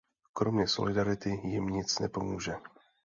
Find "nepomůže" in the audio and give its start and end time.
1.99-2.53